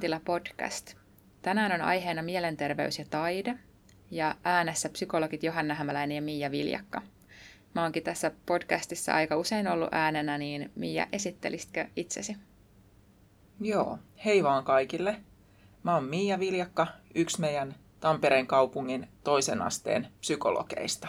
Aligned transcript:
Mielentila 0.00 0.38
podcast. 0.38 0.94
Tänään 1.42 1.72
on 1.72 1.80
aiheena 1.80 2.22
mielenterveys 2.22 2.98
ja 2.98 3.04
taide 3.10 3.58
ja 4.10 4.34
äänessä 4.44 4.88
psykologit 4.88 5.42
Johanna 5.42 5.74
Hämäläinen 5.74 6.14
ja 6.14 6.22
Miia 6.22 6.50
Viljakka. 6.50 7.02
Mä 7.74 7.82
oonkin 7.82 8.02
tässä 8.02 8.32
podcastissa 8.46 9.14
aika 9.14 9.36
usein 9.36 9.68
ollut 9.68 9.88
äänenä, 9.92 10.38
niin 10.38 10.70
Miia, 10.74 11.06
esittelisitkö 11.12 11.86
itsesi? 11.96 12.36
Joo, 13.60 13.98
hei 14.24 14.44
vaan 14.44 14.64
kaikille. 14.64 15.16
Mä 15.82 15.94
oon 15.94 16.04
Miia 16.04 16.38
Viljakka, 16.38 16.86
yksi 17.14 17.40
meidän 17.40 17.74
Tampereen 18.00 18.46
kaupungin 18.46 19.08
toisen 19.24 19.62
asteen 19.62 20.08
psykologeista. 20.20 21.08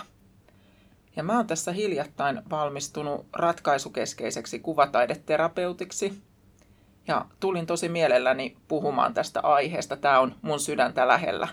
Ja 1.16 1.23
mä 1.23 1.38
oon 1.38 1.48
tässä 1.48 1.72
hiljattain 1.72 2.42
valmistunut 2.50 3.28
ratkaisukeskeiseksi 3.34 4.59
kuvataideterapeutiksi. 4.59 6.30
Ja 7.08 7.26
tulin 7.40 7.66
tosi 7.66 7.90
mielelläni 7.90 8.58
puhumaan 8.68 9.14
tästä 9.14 9.40
aiheesta. 9.40 9.98
Tämä 9.98 10.20
on 10.20 10.36
mun 10.42 10.59
sydäntä 10.59 11.08
lähellä. 11.08 11.48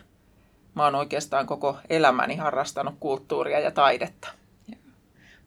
Mä 0.75 0.85
oon 0.85 0.95
oikeastaan 0.95 1.47
koko 1.47 1.77
elämäni 1.91 2.37
harrastanut 2.37 2.95
kulttuuria 3.01 3.61
ja 3.61 3.71
taidetta. 3.71 4.29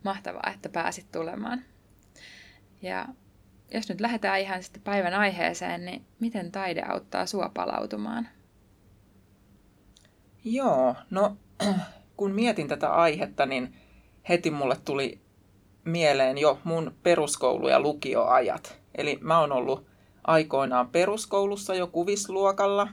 Mahtavaa, 0.04 0.52
että 0.56 0.70
pääsit 0.70 1.12
tulemaan. 1.12 1.62
Ja 2.82 3.06
jos 3.74 3.90
nyt 3.90 4.02
lähdetään 4.02 4.40
ihan 4.40 4.64
sitten 4.64 4.82
päivän 4.82 5.14
aiheeseen, 5.14 5.86
niin 5.86 6.06
miten 6.20 6.52
taide 6.52 6.82
auttaa 6.82 7.26
sua 7.26 7.52
palautumaan? 7.54 8.28
Joo, 10.44 10.96
no 11.10 11.38
kun 12.18 12.32
mietin 12.32 12.68
tätä 12.68 12.90
aihetta, 12.94 13.46
niin 13.46 13.76
heti 14.30 14.52
mulle 14.52 14.78
tuli 14.86 15.22
mieleen 15.84 16.38
jo 16.38 16.60
mun 16.64 16.96
peruskoulu- 17.04 17.70
ja 17.70 17.80
lukioajat. 17.80 18.80
Eli 18.96 19.20
mä 19.22 19.40
oon 19.40 19.52
ollut 19.52 19.91
aikoinaan 20.24 20.90
peruskoulussa 20.90 21.76
jo 21.76 21.88
kuvisluokalla 21.88 22.88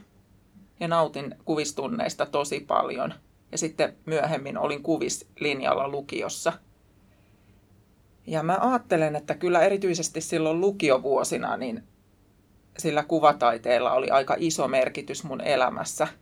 ja 0.79 0.87
nautin 0.87 1.35
kuvistunneista 1.45 2.25
tosi 2.25 2.59
paljon. 2.59 3.13
Ja 3.51 3.57
sitten 3.57 3.95
myöhemmin 4.05 4.57
olin 4.57 4.83
kuvislinjalla 4.83 5.87
lukiossa. 5.87 6.53
Ja 8.27 8.43
mä 8.43 8.57
ajattelen, 8.61 9.15
että 9.15 9.35
kyllä 9.35 9.59
erityisesti 9.61 10.21
silloin 10.21 10.61
lukiovuosina, 10.61 11.57
niin 11.57 11.83
sillä 12.77 13.03
kuvataiteella 13.03 13.91
oli 13.91 14.09
aika 14.09 14.35
iso 14.37 14.67
merkitys 14.67 15.23
mun 15.23 15.41
elämässä– 15.41 16.07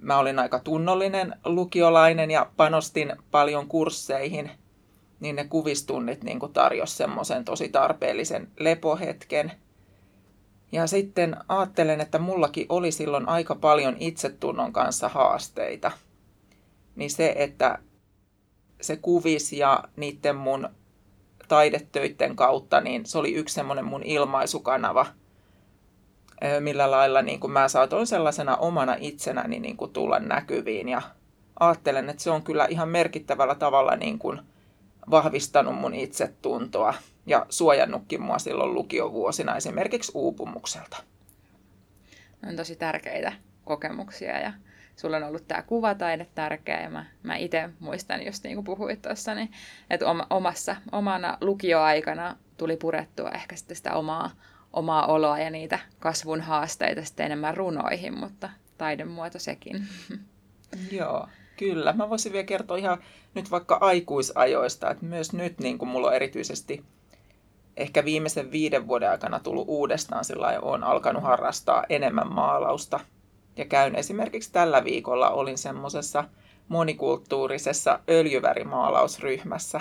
mä 0.00 0.18
olin 0.18 0.38
aika 0.38 0.58
tunnollinen 0.58 1.36
lukiolainen 1.44 2.30
ja 2.30 2.50
panostin 2.56 3.16
paljon 3.30 3.68
kursseihin, 3.68 4.50
niin 5.24 5.36
ne 5.36 5.44
kuvistunnit 5.44 6.24
niin 6.24 6.40
tarjosi 6.52 6.96
semmoisen 6.96 7.44
tosi 7.44 7.68
tarpeellisen 7.68 8.48
lepohetken. 8.60 9.52
Ja 10.72 10.86
sitten 10.86 11.36
ajattelen, 11.48 12.00
että 12.00 12.18
mullakin 12.18 12.66
oli 12.68 12.92
silloin 12.92 13.28
aika 13.28 13.54
paljon 13.54 13.96
itsetunnon 14.00 14.72
kanssa 14.72 15.08
haasteita. 15.08 15.92
Niin 16.96 17.10
se, 17.10 17.34
että 17.36 17.78
se 18.80 18.96
kuvis 18.96 19.52
ja 19.52 19.84
niiden 19.96 20.36
mun 20.36 20.68
taidetöiden 21.48 22.36
kautta, 22.36 22.80
niin 22.80 23.06
se 23.06 23.18
oli 23.18 23.34
yksi 23.34 23.54
semmoinen 23.54 23.84
mun 23.84 24.02
ilmaisukanava– 24.02 25.06
millä 26.60 26.90
lailla 26.90 27.22
niin 27.22 27.40
kuin 27.40 27.52
mä 27.52 27.68
saatoin 27.68 28.06
sellaisena 28.06 28.56
omana 28.56 28.96
itsenäni 29.00 29.60
niin 29.60 29.76
kuin 29.76 29.92
tulla 29.92 30.18
näkyviin. 30.18 30.88
Ja 30.88 31.02
ajattelen, 31.60 32.10
että 32.10 32.22
se 32.22 32.30
on 32.30 32.42
kyllä 32.42 32.66
ihan 32.70 32.88
merkittävällä 32.88 33.54
tavalla 33.54 33.96
niin 33.96 34.18
kuin 34.18 34.40
vahvistanut 35.10 35.74
mun 35.74 35.94
itsetuntoa 35.94 36.94
ja 37.26 37.46
suojannutkin 37.48 38.22
mua 38.22 38.38
silloin 38.38 38.74
lukiovuosina 38.74 39.56
esimerkiksi 39.56 40.12
uupumukselta. 40.14 40.96
Ne 42.42 42.48
on 42.48 42.56
tosi 42.56 42.76
tärkeitä 42.76 43.32
kokemuksia 43.64 44.40
ja 44.40 44.52
sulla 44.96 45.16
on 45.16 45.22
ollut 45.22 45.48
tämä 45.48 45.62
kuvataide 45.62 46.26
tärkeä 46.34 46.82
ja 46.82 46.90
mä, 46.90 47.06
mä 47.22 47.36
itse 47.36 47.68
muistan 47.80 48.26
just 48.26 48.44
niin 48.44 48.54
kuin 48.54 48.64
puhuit 48.64 49.02
tuossa, 49.02 49.34
niin, 49.34 49.50
että 49.90 50.06
omassa, 50.30 50.76
omana 50.92 51.38
lukioaikana 51.40 52.36
tuli 52.56 52.76
purettua 52.76 53.30
ehkä 53.30 53.56
sitten 53.56 53.76
sitä 53.76 53.94
omaa 53.94 54.30
omaa 54.74 55.06
oloa 55.06 55.38
ja 55.38 55.50
niitä 55.50 55.78
kasvun 55.98 56.40
haasteita 56.40 57.04
sitten 57.04 57.26
enemmän 57.26 57.56
runoihin, 57.56 58.18
mutta 58.18 58.50
taidemuoto 58.78 59.38
sekin. 59.38 59.86
Joo, 60.98 61.28
kyllä. 61.56 61.92
Mä 61.92 62.10
voisin 62.10 62.32
vielä 62.32 62.44
kertoa 62.44 62.76
ihan 62.76 62.98
nyt 63.34 63.50
vaikka 63.50 63.78
aikuisajoista, 63.80 64.90
että 64.90 65.04
myös 65.04 65.32
nyt 65.32 65.58
niin 65.58 65.78
kuin 65.78 65.88
mulla 65.88 66.08
on 66.08 66.14
erityisesti 66.14 66.84
ehkä 67.76 68.04
viimeisen 68.04 68.52
viiden 68.52 68.88
vuoden 68.88 69.10
aikana 69.10 69.40
tullut 69.40 69.68
uudestaan 69.68 70.24
sillä 70.24 70.52
ja 70.52 70.60
olen 70.60 70.84
alkanut 70.84 71.22
harrastaa 71.22 71.84
enemmän 71.88 72.32
maalausta. 72.32 73.00
Ja 73.56 73.64
käyn 73.64 73.96
esimerkiksi 73.96 74.52
tällä 74.52 74.84
viikolla 74.84 75.30
olin 75.30 75.58
semmoisessa 75.58 76.24
monikulttuurisessa 76.68 78.00
öljyvärimaalausryhmässä. 78.08 79.80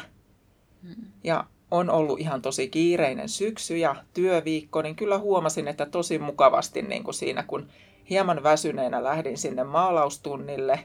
Hmm. 0.84 1.06
Ja 1.24 1.46
on 1.72 1.90
ollut 1.90 2.20
ihan 2.20 2.42
tosi 2.42 2.68
kiireinen 2.68 3.30
syksy 3.30 3.78
ja 3.78 3.96
työviikko, 4.14 4.82
niin 4.82 4.96
kyllä 4.96 5.18
huomasin, 5.18 5.68
että 5.68 5.86
tosi 5.86 6.20
mukavasti 6.20 6.82
niin 6.82 7.04
kuin 7.04 7.14
siinä, 7.14 7.44
kun 7.44 7.68
hieman 8.10 8.44
väsyneenä 8.44 9.04
lähdin 9.04 9.38
sinne 9.38 9.64
maalaustunnille, 9.64 10.80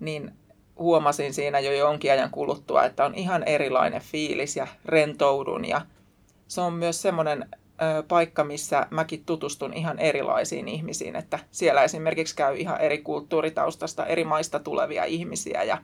niin 0.00 0.32
huomasin 0.78 1.34
siinä 1.34 1.60
jo 1.60 1.72
jonkin 1.72 2.12
ajan 2.12 2.30
kuluttua, 2.30 2.84
että 2.84 3.04
on 3.04 3.14
ihan 3.14 3.42
erilainen 3.42 4.02
fiilis 4.02 4.56
ja 4.56 4.66
rentoudun. 4.84 5.64
Ja 5.64 5.80
se 6.48 6.60
on 6.60 6.72
myös 6.72 7.02
semmoinen 7.02 7.48
paikka, 8.08 8.44
missä 8.44 8.86
mäkin 8.90 9.24
tutustun 9.26 9.74
ihan 9.74 9.98
erilaisiin 9.98 10.68
ihmisiin, 10.68 11.16
että 11.16 11.38
siellä 11.50 11.82
esimerkiksi 11.82 12.36
käy 12.36 12.56
ihan 12.56 12.80
eri 12.80 12.98
kulttuuritaustasta, 12.98 14.06
eri 14.06 14.24
maista 14.24 14.58
tulevia 14.58 15.04
ihmisiä 15.04 15.62
ja 15.62 15.78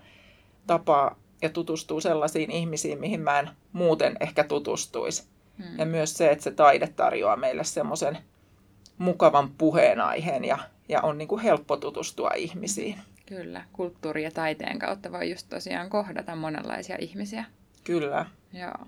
tapaa 0.67 1.17
ja 1.43 1.49
tutustuu 1.49 2.01
sellaisiin 2.01 2.51
ihmisiin, 2.51 3.01
mihin 3.01 3.21
mä 3.21 3.39
en 3.39 3.51
muuten 3.73 4.17
ehkä 4.21 4.45
tutustuisi. 4.45 5.25
Hmm. 5.59 5.79
Ja 5.79 5.87
myös 5.87 6.17
se, 6.17 6.31
että 6.31 6.45
se 6.45 6.51
taide 6.51 6.87
tarjoaa 6.87 7.37
meille 7.37 7.65
semmoisen 7.65 8.19
mukavan 8.99 9.51
puheenaiheen 9.59 10.45
ja, 10.45 10.59
ja 10.89 11.01
on 11.03 11.19
niin 11.19 11.29
kuin 11.29 11.43
helppo 11.43 11.77
tutustua 11.77 12.31
ihmisiin. 12.37 12.99
Kyllä, 13.27 13.65
kulttuuri 13.73 14.25
ja 14.25 14.31
taiteen 14.31 14.79
kautta 14.79 15.13
voi 15.13 15.31
just 15.31 15.49
tosiaan 15.49 15.91
kohdata 15.91 16.37
monenlaisia 16.37 16.97
ihmisiä. 17.01 17.45
Kyllä. 17.85 18.27
Joo. 18.53 18.87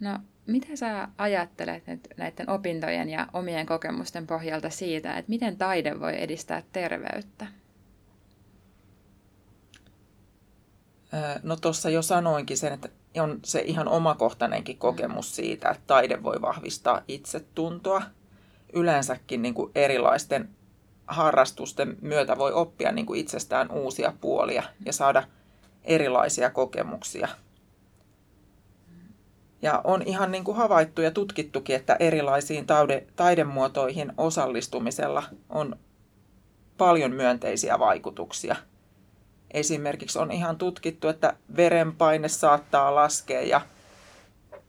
No, 0.00 0.18
mitä 0.46 0.76
sä 0.76 1.08
ajattelet 1.18 1.86
nyt 1.86 2.08
näiden 2.16 2.50
opintojen 2.50 3.08
ja 3.08 3.26
omien 3.32 3.66
kokemusten 3.66 4.26
pohjalta 4.26 4.70
siitä, 4.70 5.18
että 5.18 5.28
miten 5.28 5.56
taide 5.56 6.00
voi 6.00 6.22
edistää 6.22 6.62
terveyttä? 6.72 7.46
No 11.42 11.56
tuossa 11.56 11.90
jo 11.90 12.02
sanoinkin 12.02 12.56
sen, 12.56 12.72
että 12.72 12.88
on 13.20 13.40
se 13.44 13.60
ihan 13.60 13.88
omakohtainenkin 13.88 14.78
kokemus 14.78 15.36
siitä, 15.36 15.70
että 15.70 15.82
taide 15.86 16.22
voi 16.22 16.40
vahvistaa 16.40 17.02
itsetuntoa. 17.08 18.02
Yleensäkin 18.72 19.42
niin 19.42 19.54
kuin 19.54 19.72
erilaisten 19.74 20.48
harrastusten 21.06 21.96
myötä 22.00 22.38
voi 22.38 22.52
oppia 22.52 22.92
niin 22.92 23.06
kuin 23.06 23.20
itsestään 23.20 23.70
uusia 23.70 24.12
puolia 24.20 24.62
ja 24.86 24.92
saada 24.92 25.24
erilaisia 25.84 26.50
kokemuksia. 26.50 27.28
Ja 29.62 29.80
on 29.84 30.02
ihan 30.02 30.30
niin 30.30 30.44
kuin 30.44 30.56
havaittu 30.56 31.02
ja 31.02 31.10
tutkittukin, 31.10 31.76
että 31.76 31.96
erilaisiin 32.00 32.66
taude, 32.66 33.06
taidemuotoihin 33.16 34.12
osallistumisella 34.16 35.22
on 35.48 35.76
paljon 36.78 37.12
myönteisiä 37.12 37.78
vaikutuksia– 37.78 38.56
Esimerkiksi 39.54 40.18
on 40.18 40.32
ihan 40.32 40.56
tutkittu, 40.56 41.08
että 41.08 41.36
verenpaine 41.56 42.28
saattaa 42.28 42.94
laskea 42.94 43.42
ja, 43.42 43.60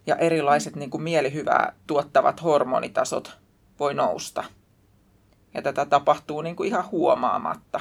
ja 0.07 0.15
erilaiset 0.15 0.75
niin 0.75 0.89
kuin 0.89 1.03
mielihyvää 1.03 1.73
tuottavat 1.87 2.43
hormonitasot 2.43 3.37
voi 3.79 3.93
nousta. 3.93 4.43
Ja 5.55 5.61
tätä 5.61 5.85
tapahtuu 5.85 6.41
niin 6.41 6.55
kuin 6.55 6.67
ihan 6.67 6.91
huomaamatta. 6.91 7.79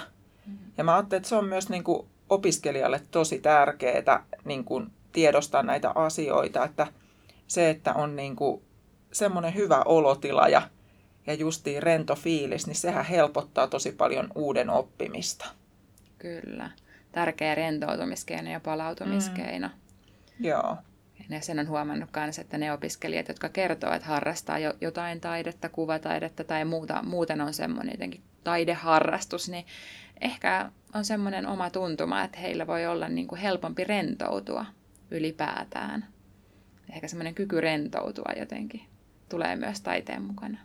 Ja 0.79 0.85
mä 0.85 0.95
ajattelin, 0.95 1.19
että 1.19 1.29
se 1.29 1.37
on 1.37 1.45
myös 1.45 1.69
niin 1.69 1.85
kuin 1.85 2.09
opiskelijalle 2.29 3.01
tosi 3.11 3.39
tärkeää 3.39 4.25
niin 4.45 4.65
kuin 4.65 4.87
tiedostaa 5.13 5.63
näitä 5.63 5.93
asioita, 5.95 6.65
että 6.65 6.87
se, 7.47 7.71
että 7.71 7.95
on 7.95 8.17
niin 8.17 8.37
kuin 8.37 8.63
semmoinen 9.13 9.55
hyvä 9.55 9.83
olotila 9.85 10.49
ja, 10.49 10.63
ja 11.27 11.35
justiin 11.35 11.83
rento 11.83 12.15
fiilis, 12.15 12.67
niin 12.67 12.77
sehän 12.77 13.05
helpottaa 13.05 13.67
tosi 13.67 13.93
paljon 13.93 14.29
uuden 14.35 14.71
oppimista. 14.71 15.47
Kyllä 16.19 16.71
tärkeä 17.13 17.55
rentoutumiskeino 17.55 18.51
ja 18.51 18.61
palautumiskeino. 18.61 19.69
Mm. 19.69 20.45
Joo. 20.47 20.77
Ja 21.31 21.41
sen 21.41 21.59
on 21.59 21.69
huomannut 21.69 22.11
myös, 22.17 22.39
että 22.39 22.59
ne 22.59 22.73
opiskelijat, 22.73 23.29
jotka 23.29 23.49
kertoo, 23.49 23.93
että 23.93 24.09
harrastaa 24.09 24.59
jo, 24.59 24.75
jotain 24.81 25.21
taidetta, 25.21 25.69
kuvataidetta 25.69 26.45
tai 26.45 26.65
muuta, 26.65 27.03
muuten 27.03 27.41
on 27.41 27.55
semmoinen 27.55 27.93
jotenkin 27.93 28.23
taideharrastus, 28.45 29.49
niin 29.49 29.67
ehkä 30.21 30.71
on 30.95 31.05
semmoinen 31.05 31.47
oma 31.47 31.71
tuntuma, 31.71 32.25
että 32.25 32.39
heillä 32.39 32.67
voi 32.67 32.87
olla 32.87 33.09
niin 33.09 33.29
kuin 33.29 33.41
helpompi 33.41 33.85
rentoutua 33.85 34.67
ylipäätään. 35.11 36.07
Ehkä 36.93 37.09
semmoinen 37.09 37.35
kyky 37.35 37.61
rentoutua 37.61 38.33
jotenkin 38.37 38.83
tulee 39.29 39.57
myös 39.57 39.81
taiteen 39.81 40.23
mukana. 40.23 40.59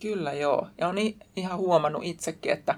Kyllä 0.00 0.32
joo. 0.32 0.68
Ja 0.78 0.88
on 0.88 0.96
ihan 1.36 1.58
huomannut 1.58 2.04
itsekin, 2.04 2.52
että 2.52 2.74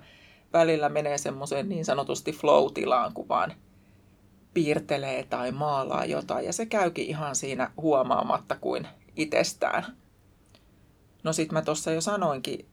välillä 0.53 0.88
menee 0.88 1.19
semmoiseen 1.19 1.69
niin 1.69 1.85
sanotusti 1.85 2.32
flow-tilaan, 2.32 3.12
kun 3.12 3.29
vaan 3.29 3.53
piirtelee 4.55 5.23
tai 5.23 5.52
maalaa 5.52 6.05
jotain. 6.05 6.47
Ja 6.47 6.52
se 6.52 6.67
käykin 6.67 7.06
ihan 7.06 7.37
siinä 7.37 7.70
huomaamatta 7.76 8.56
kuin 8.56 8.88
itsestään. 9.17 9.97
No 11.23 11.32
sit 11.32 11.52
mä 11.52 11.62
tuossa 11.62 11.91
jo 11.91 12.00
sanoinkin, 12.00 12.67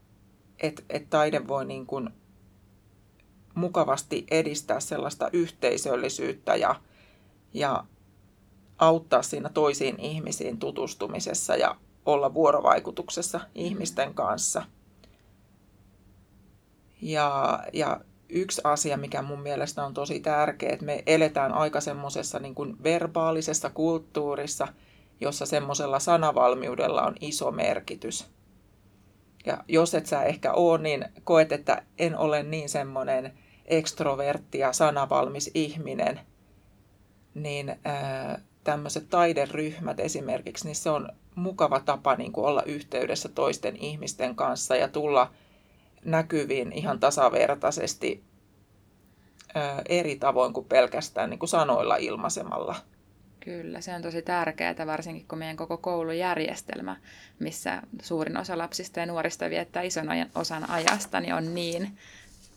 että 0.60 0.84
et 0.90 1.10
taide 1.10 1.48
voi 1.48 1.66
niin 1.66 1.86
kuin 1.86 2.10
mukavasti 3.56 4.26
edistää 4.32 4.80
sellaista 4.80 5.30
yhteisöllisyyttä 5.34 6.56
ja, 6.56 6.76
ja 7.54 7.84
auttaa 8.78 9.22
siinä 9.22 9.50
toisiin 9.50 10.00
ihmisiin 10.00 10.58
tutustumisessa 10.58 11.56
ja 11.56 11.76
olla 12.06 12.34
vuorovaikutuksessa 12.34 13.40
ihmisten 13.56 14.14
kanssa. 14.14 14.64
Ja, 17.02 17.60
ja 17.74 18.02
yksi 18.30 18.62
asia, 18.64 18.98
mikä 18.98 19.22
mun 19.22 19.42
mielestä 19.42 19.86
on 19.86 19.94
tosi 19.94 20.20
tärkeä, 20.20 20.70
että 20.74 20.86
me 20.86 21.04
eletään 21.06 21.54
aika 21.54 21.82
semmoisessa 21.82 22.40
niin 22.40 22.56
kuin 22.56 22.84
verbaalisessa 22.84 23.70
kulttuurissa, 23.70 24.68
jossa 25.22 25.46
semmoisella 25.46 26.00
sanavalmiudella 26.00 27.02
on 27.02 27.16
iso 27.22 27.52
merkitys. 27.52 28.28
Ja 29.46 29.64
jos 29.68 29.96
et 29.96 30.06
sä 30.06 30.24
ehkä 30.24 30.54
ole, 30.54 30.78
niin 30.78 31.06
koet, 31.24 31.52
että 31.52 31.82
en 32.00 32.18
ole 32.18 32.44
niin 32.44 32.70
semmoinen 32.70 33.34
ekstrovertti 33.66 34.60
ja 34.60 34.74
sanavalmis 34.74 35.52
ihminen, 35.54 36.20
niin 37.34 37.76
tämmöiset 38.64 39.10
taideryhmät 39.10 40.00
esimerkiksi, 40.00 40.66
niin 40.66 40.76
se 40.76 40.90
on 40.90 41.10
mukava 41.36 41.80
tapa 41.80 42.16
niin 42.16 42.32
kuin 42.32 42.46
olla 42.46 42.64
yhteydessä 42.64 43.30
toisten 43.30 43.76
ihmisten 43.76 44.36
kanssa 44.36 44.76
ja 44.76 44.88
tulla 44.88 45.32
näkyviin 46.08 46.72
ihan 46.72 47.00
tasavertaisesti 47.00 48.24
eri 49.90 50.16
tavoin 50.16 50.54
kuin 50.54 50.66
pelkästään 50.66 51.30
niin 51.30 51.40
kuin 51.40 51.50
sanoilla 51.50 51.96
ilmaisemalla. 51.96 52.76
Kyllä, 53.40 53.82
se 53.82 53.96
on 53.96 54.02
tosi 54.02 54.22
tärkeää, 54.22 54.88
varsinkin 54.88 55.28
kun 55.28 55.38
meidän 55.38 55.58
koko 55.58 55.78
koulujärjestelmä, 55.78 56.98
missä 57.40 57.82
suurin 58.02 58.38
osa 58.38 58.58
lapsista 58.58 59.00
ja 59.00 59.06
nuorista 59.06 59.50
viettää 59.50 59.82
ison 59.82 60.10
ajan, 60.10 60.30
osan 60.36 60.70
ajasta, 60.70 61.20
niin 61.20 61.34
on 61.34 61.56
niin 61.56 61.98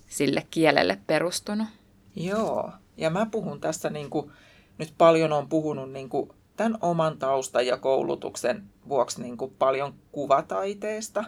sille 0.09 0.47
kielelle 0.51 0.99
perustunut. 1.07 1.69
Joo, 2.17 2.73
ja 2.97 3.11
mä 3.11 3.27
puhun 3.31 3.61
tässä 3.61 3.91
niin 3.91 4.11
kuin, 4.11 4.33
nyt 4.79 4.95
paljon 4.99 5.33
on 5.33 5.49
puhunut 5.49 5.93
niin 5.93 6.09
kuin 6.09 6.31
tämän 6.57 6.79
oman 6.81 7.19
taustan 7.19 7.67
ja 7.67 7.77
koulutuksen 7.77 8.65
vuoksi 8.89 9.23
niin 9.23 9.37
kuin 9.37 9.55
paljon 9.59 9.95
kuvataiteesta, 10.13 11.25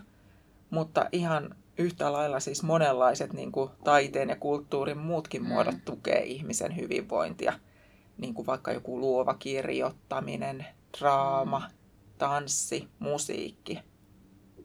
mutta 0.70 1.08
ihan 1.12 1.54
yhtä 1.78 2.12
lailla 2.12 2.40
siis 2.40 2.62
monenlaiset 2.62 3.32
niin 3.32 3.52
kuin 3.52 3.70
taiteen 3.84 4.28
ja 4.28 4.36
kulttuurin 4.36 4.98
muutkin 4.98 5.42
mm. 5.42 5.48
muodot 5.48 5.84
tukee 5.84 6.22
ihmisen 6.24 6.76
hyvinvointia. 6.76 7.52
Niin 8.18 8.34
kuin 8.34 8.46
vaikka 8.46 8.72
joku 8.72 9.00
luova 9.00 9.34
kirjoittaminen, 9.34 10.66
draama, 10.98 11.58
mm. 11.58 11.74
tanssi, 12.18 12.88
musiikki. 12.98 13.78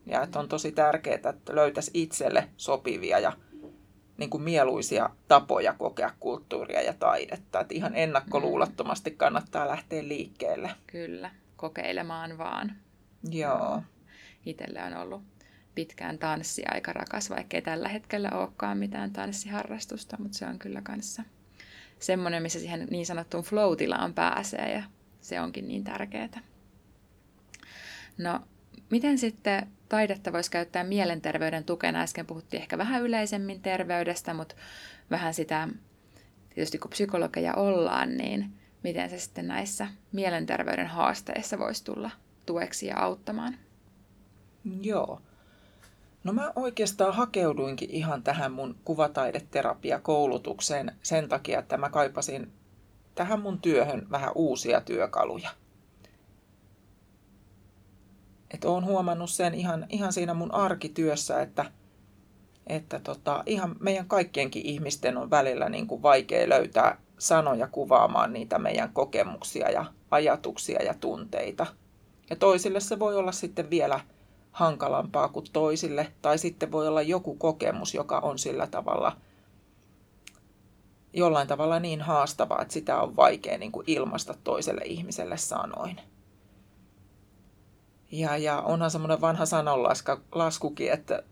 Ja 0.05 0.23
että 0.23 0.39
on 0.39 0.49
tosi 0.49 0.71
tärkeää, 0.71 1.15
että 1.15 1.33
löytäisi 1.49 1.91
itselle 1.93 2.49
sopivia 2.57 3.19
ja 3.19 3.33
niin 4.17 4.29
kuin 4.29 4.43
mieluisia 4.43 5.09
tapoja 5.27 5.73
kokea 5.73 6.11
kulttuuria 6.19 6.81
ja 6.81 6.93
taidetta. 6.93 7.59
Että 7.59 7.75
ihan 7.75 7.95
ennakkoluulottomasti 7.95 9.11
kannattaa 9.11 9.67
lähteä 9.67 10.07
liikkeelle. 10.07 10.71
Kyllä, 10.87 11.31
kokeilemaan 11.55 12.37
vaan. 12.37 12.71
Joo. 13.29 13.81
Itselle 14.45 14.83
on 14.83 14.93
ollut 14.93 15.21
pitkään 15.77 16.17
tanssi 16.17 16.63
aika 16.71 16.93
rakas, 16.93 17.29
vaikka 17.29 17.57
ei 17.57 17.61
tällä 17.61 17.89
hetkellä 17.89 18.29
olekaan 18.31 18.77
mitään 18.77 19.11
tanssiharrastusta, 19.11 20.17
mutta 20.19 20.37
se 20.37 20.45
on 20.45 20.59
kyllä 20.59 20.81
kanssa 20.81 21.23
semmoinen, 21.99 22.43
missä 22.43 22.59
siihen 22.59 22.87
niin 22.91 23.05
sanottuun 23.05 23.43
flow-tilaan 23.43 24.13
pääsee 24.13 24.73
ja 24.73 24.83
se 25.21 25.41
onkin 25.41 25.67
niin 25.67 25.83
tärkeää. 25.83 26.41
No, 28.17 28.39
miten 28.89 29.17
sitten 29.17 29.67
taidetta 29.89 30.33
voisi 30.33 30.51
käyttää 30.51 30.83
mielenterveyden 30.83 31.63
tukena? 31.63 32.01
Äsken 32.01 32.25
puhuttiin 32.25 32.61
ehkä 32.61 32.77
vähän 32.77 33.03
yleisemmin 33.03 33.61
terveydestä, 33.61 34.33
mutta 34.33 34.55
vähän 35.09 35.33
sitä, 35.33 35.67
tietysti 36.49 36.77
kun 36.77 36.91
psykologeja 36.91 37.53
ollaan, 37.53 38.17
niin 38.17 38.53
miten 38.83 39.09
se 39.09 39.19
sitten 39.19 39.47
näissä 39.47 39.87
mielenterveyden 40.11 40.87
haasteissa 40.87 41.59
voisi 41.59 41.83
tulla 41.83 42.11
tueksi 42.45 42.87
ja 42.87 42.99
auttamaan? 42.99 43.57
Joo. 44.81 45.21
No 46.27 46.33
mä 46.33 46.51
oikeastaan 46.55 47.13
hakeuduinkin 47.13 47.89
ihan 47.89 48.23
tähän 48.23 48.51
mun 48.51 48.75
kuvataideterapiakoulutukseen 48.85 50.91
sen 51.03 51.29
takia, 51.29 51.59
että 51.59 51.77
mä 51.77 51.89
kaipasin 51.89 52.51
tähän 53.15 53.41
mun 53.41 53.61
työhön 53.61 54.07
vähän 54.11 54.31
uusia 54.35 54.81
työkaluja. 54.81 55.49
Et 58.53 58.65
oon 58.65 58.85
huomannut 58.85 59.29
sen 59.29 59.53
ihan, 59.53 59.85
ihan 59.89 60.13
siinä 60.13 60.33
mun 60.33 60.53
arkityössä, 60.53 61.41
että, 61.41 61.65
että 62.67 62.99
tota, 62.99 63.43
ihan 63.45 63.75
meidän 63.79 64.07
kaikkienkin 64.07 64.65
ihmisten 64.65 65.17
on 65.17 65.29
välillä 65.29 65.69
niin 65.69 65.87
kuin 65.87 66.01
vaikea 66.01 66.49
löytää 66.49 67.01
sanoja 67.19 67.67
kuvaamaan 67.67 68.33
niitä 68.33 68.59
meidän 68.59 68.93
kokemuksia 68.93 69.69
ja 69.69 69.85
ajatuksia 70.11 70.83
ja 70.83 70.93
tunteita. 70.93 71.65
Ja 72.29 72.35
toisille 72.35 72.79
se 72.79 72.99
voi 72.99 73.15
olla 73.15 73.31
sitten 73.31 73.69
vielä 73.69 73.99
hankalampaa 74.57 75.29
kuin 75.29 75.45
toisille, 75.53 76.11
tai 76.21 76.37
sitten 76.37 76.71
voi 76.71 76.87
olla 76.87 77.01
joku 77.01 77.35
kokemus, 77.35 77.93
joka 77.93 78.19
on 78.19 78.39
sillä 78.39 78.67
tavalla 78.67 79.17
jollain 81.13 81.47
tavalla 81.47 81.79
niin 81.79 82.01
haastavaa, 82.01 82.61
että 82.61 82.73
sitä 82.73 83.01
on 83.01 83.15
vaikea 83.15 83.57
niin 83.57 83.71
kuin 83.71 83.83
ilmaista 83.87 84.35
toiselle 84.43 84.81
ihmiselle 84.85 85.37
sanoin. 85.37 85.99
Ja, 88.11 88.37
ja 88.37 88.61
onhan 88.61 88.91
semmoinen 88.91 89.21
vanha 89.21 89.45
sananlaskukin, 89.45 90.91
että 90.91 91.23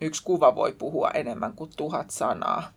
yksi 0.00 0.22
kuva 0.24 0.54
voi 0.54 0.72
puhua 0.72 1.10
enemmän 1.10 1.52
kuin 1.52 1.70
tuhat 1.76 2.10
sanaa. 2.10 2.72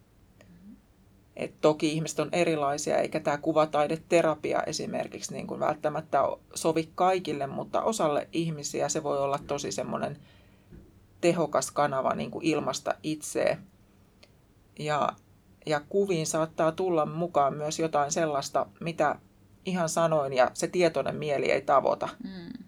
Et 1.36 1.62
toki 1.62 1.92
ihmiset 1.92 2.20
on 2.20 2.30
erilaisia, 2.32 2.98
eikä 2.98 3.20
tämä 3.20 3.38
kuvataideterapia 3.38 4.64
esimerkiksi 4.64 5.34
niin 5.34 5.48
kuin 5.48 5.60
välttämättä 5.60 6.20
sovi 6.56 6.90
kaikille, 6.96 7.48
mutta 7.48 7.82
osalle 7.82 8.28
ihmisiä 8.32 8.90
se 8.90 9.04
voi 9.04 9.20
olla 9.20 9.40
tosi 9.48 9.72
semmoinen 9.72 10.18
tehokas 11.22 11.72
kanava 11.72 12.16
niin 12.16 12.32
kuin 12.32 12.46
ilmasta 12.46 12.94
itseä. 13.04 13.58
Ja, 14.80 15.10
ja 15.66 15.82
kuviin 15.90 16.28
saattaa 16.28 16.72
tulla 16.72 17.06
mukaan 17.06 17.54
myös 17.54 17.80
jotain 17.80 18.12
sellaista, 18.12 18.66
mitä 18.80 19.16
ihan 19.66 19.90
sanoin 19.90 20.34
ja 20.34 20.52
se 20.54 20.68
tietoinen 20.68 21.16
mieli 21.16 21.52
ei 21.52 21.62
tavoita. 21.62 22.10
Mm. 22.24 22.66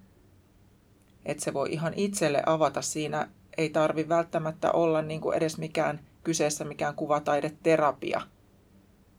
Että 1.26 1.44
se 1.44 1.54
voi 1.54 1.72
ihan 1.72 1.94
itselle 1.96 2.44
avata 2.46 2.82
siinä, 2.82 3.30
ei 3.58 3.70
tarvi 3.70 4.10
välttämättä 4.10 4.72
olla 4.72 5.02
niin 5.02 5.22
kuin 5.22 5.38
edes 5.38 5.58
mikään 5.58 6.00
kyseessä 6.24 6.66
mikään 6.66 6.96
kuvataideterapia– 6.96 8.22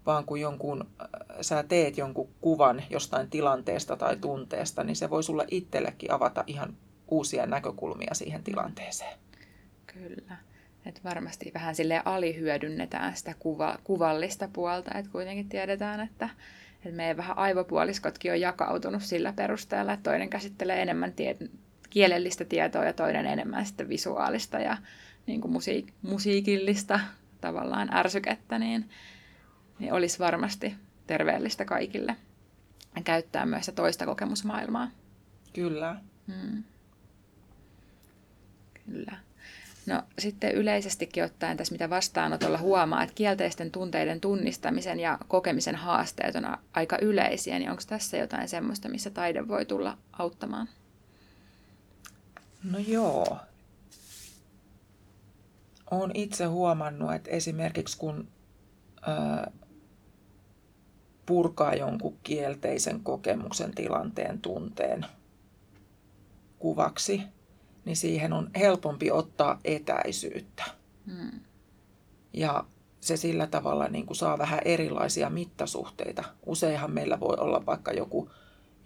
vaan 0.07 0.25
kun 0.25 0.41
jonkun, 0.41 0.87
äh, 1.01 1.09
sä 1.41 1.63
teet 1.63 1.99
jonkun 1.99 2.29
kuvan 2.41 2.83
jostain 2.91 3.31
tilanteesta 3.31 3.97
tai 3.97 4.17
tunteesta, 4.17 4.85
niin 4.85 4.97
se 4.97 5.11
voi 5.11 5.23
sulle 5.23 5.45
itsellekin 5.51 6.13
avata 6.13 6.45
ihan 6.47 6.77
uusia 7.09 7.47
näkökulmia 7.47 8.15
siihen 8.15 8.45
tilanteeseen. 8.45 9.19
Kyllä. 9.87 10.37
että 10.87 11.01
varmasti 11.05 11.51
vähän 11.55 11.75
sille 11.75 12.03
alihyödynnetään 12.05 13.17
sitä 13.17 13.35
kuva, 13.39 13.79
kuvallista 13.85 14.49
puolta, 14.53 14.99
että 14.99 15.11
kuitenkin 15.13 15.49
tiedetään, 15.49 16.01
että, 16.01 16.29
että 16.77 16.97
meidän 16.97 17.17
vähän 17.17 17.39
aivopuoliskotkin 17.39 18.33
on 18.33 18.41
jakautunut 18.41 19.03
sillä 19.03 19.33
perusteella, 19.33 19.93
että 19.93 20.11
toinen 20.11 20.31
käsittelee 20.31 20.83
enemmän 20.83 21.13
tie, 21.13 21.37
kielellistä 21.91 22.45
tietoa 22.45 22.85
ja 22.85 22.93
toinen 22.93 23.27
enemmän 23.27 23.67
sitten 23.67 23.89
visuaalista 23.89 24.59
ja 24.59 24.77
niin 25.27 25.41
kuin 25.41 25.53
musiik, 25.53 25.93
musiikillista 26.03 27.01
tavallaan 27.41 27.97
ärsykettä, 27.97 28.59
niin 28.59 28.89
niin 29.79 29.93
olisi 29.93 30.19
varmasti 30.19 30.75
terveellistä 31.07 31.65
kaikille 31.65 32.17
käyttää 33.05 33.47
myös 33.47 33.71
toista 33.75 34.07
kokemusmaailmaa. 34.07 34.91
Kyllä. 35.53 35.97
Hmm. 36.27 36.65
Kyllä. 38.87 39.17
No 39.87 40.03
sitten 40.19 40.55
yleisestikin 40.55 41.25
ottaen 41.25 41.57
tässä, 41.57 41.75
mitä 41.75 41.91
vastaanotolla 41.91 42.59
huomaa, 42.59 43.03
että 43.03 43.15
kielteisten 43.15 43.71
tunteiden 43.71 44.21
tunnistamisen 44.21 45.01
ja 45.01 45.19
kokemisen 45.29 45.75
haasteet 45.75 46.37
on 46.37 46.57
aika 46.73 46.99
yleisiä, 47.03 47.59
niin 47.59 47.71
onko 47.71 47.83
tässä 47.87 48.17
jotain 48.17 48.49
semmoista, 48.49 48.89
missä 48.89 49.11
taide 49.11 49.49
voi 49.49 49.65
tulla 49.65 49.99
auttamaan? 50.13 50.69
No 52.71 52.79
joo. 52.79 53.39
Olen 55.91 56.11
itse 56.15 56.45
huomannut, 56.45 57.15
että 57.15 57.31
esimerkiksi 57.31 57.99
kun 57.99 58.29
purkaa 61.27 61.75
jonkun 61.75 62.17
kielteisen 62.23 63.01
kokemuksen, 63.01 63.75
tilanteen, 63.75 64.39
tunteen 64.39 65.07
kuvaksi, 66.59 67.23
niin 67.85 67.97
siihen 67.97 68.33
on 68.33 68.51
helpompi 68.57 69.11
ottaa 69.11 69.61
etäisyyttä. 69.65 70.65
Mm. 71.07 71.41
Ja 72.33 72.65
se 73.01 73.17
sillä 73.17 73.47
tavalla 73.47 73.89
niin 73.89 74.07
kuin 74.07 74.17
saa 74.17 74.39
vähän 74.39 74.61
erilaisia 74.65 75.31
mittasuhteita. 75.31 76.25
Useinhan 76.47 76.91
meillä 76.91 77.21
voi 77.21 77.37
olla 77.39 77.67
vaikka 77.67 77.93
joku, 77.93 78.31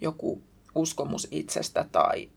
joku 0.01 0.41
uskomus 0.75 1.27
itsestä 1.31 1.85
tai 1.91 2.29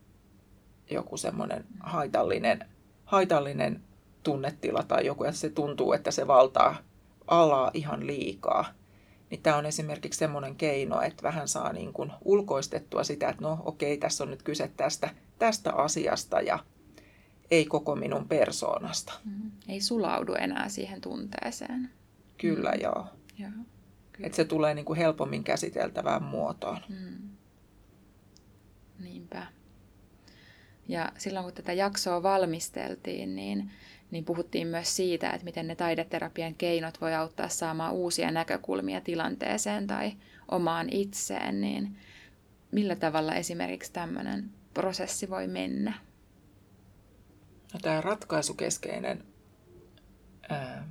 joku 0.91 1.17
semmoinen 1.17 1.65
haitallinen, 1.79 2.65
haitallinen 3.05 3.81
tunnetila 4.23 4.83
tai 4.83 5.05
joku, 5.05 5.23
että 5.23 5.39
se 5.39 5.49
tuntuu, 5.49 5.93
että 5.93 6.11
se 6.11 6.27
valtaa 6.27 6.75
alaa 7.27 7.71
ihan 7.73 8.07
liikaa. 8.07 8.65
Niin 9.33 9.41
tämä 9.41 9.57
on 9.57 9.65
esimerkiksi 9.65 10.17
semmoinen 10.17 10.55
keino, 10.55 11.01
että 11.01 11.23
vähän 11.23 11.47
saa 11.47 11.73
niin 11.73 11.93
kuin 11.93 12.11
ulkoistettua 12.25 13.03
sitä, 13.03 13.29
että 13.29 13.41
no 13.41 13.61
okei, 13.65 13.97
tässä 13.97 14.23
on 14.23 14.29
nyt 14.29 14.43
kyse 14.43 14.71
tästä, 14.77 15.09
tästä 15.39 15.73
asiasta 15.73 16.41
ja 16.41 16.59
ei 17.51 17.65
koko 17.65 17.95
minun 17.95 18.27
persoonasta. 18.27 19.13
Mm. 19.25 19.51
Ei 19.67 19.81
sulaudu 19.81 20.33
enää 20.33 20.69
siihen 20.69 21.01
tunteeseen. 21.01 21.89
Kyllä, 22.37 22.71
mm. 22.71 22.81
joo. 22.81 23.05
joo 23.39 23.51
Että 24.19 24.35
se 24.35 24.45
tulee 24.45 24.73
niin 24.73 24.85
kuin 24.85 24.97
helpommin 24.97 25.43
käsiteltävään 25.43 26.23
muotoon. 26.23 26.79
Mm. 26.89 27.29
Niinpä. 28.99 29.47
Ja 30.87 31.11
silloin 31.17 31.43
kun 31.43 31.53
tätä 31.53 31.73
jaksoa 31.73 32.23
valmisteltiin, 32.23 33.35
niin, 33.35 33.71
niin 34.13 34.25
puhuttiin 34.25 34.67
myös 34.67 34.95
siitä, 34.95 35.29
että 35.29 35.45
miten 35.45 35.67
ne 35.67 35.75
taideterapian 35.75 36.55
keinot 36.55 37.01
voi 37.01 37.15
auttaa 37.15 37.49
saamaan 37.49 37.93
uusia 37.93 38.31
näkökulmia 38.31 39.01
tilanteeseen 39.01 39.87
tai 39.87 40.11
omaan 40.51 40.87
itseen, 40.91 41.61
niin 41.61 41.97
millä 42.71 42.95
tavalla 42.95 43.35
esimerkiksi 43.35 43.93
tämmöinen 43.93 44.49
prosessi 44.73 45.29
voi 45.29 45.47
mennä? 45.47 45.93
No, 47.73 47.79
tämä 47.81 48.01
ratkaisukeskeinen 48.01 49.23
ää, 50.49 50.89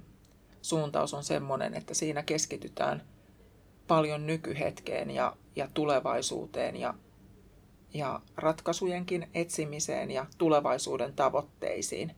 suuntaus 0.63 1.15
on 1.15 1.25
sellainen, 1.25 1.75
että 1.75 1.95
siinä 1.95 2.23
keskitytään 2.23 3.03
paljon 3.87 4.27
nykyhetkeen 4.27 5.11
ja, 5.11 5.37
ja 5.57 5.69
tulevaisuuteen 5.75 6.77
ja, 6.77 6.95
ja 7.95 8.21
ratkaisujenkin 8.37 9.29
etsimiseen 9.35 10.11
ja 10.11 10.27
tulevaisuuden 10.39 11.15
tavoitteisiin. 11.15 12.15